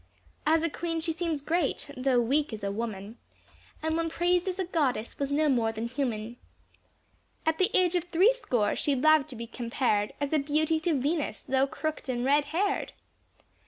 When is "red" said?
12.25-12.45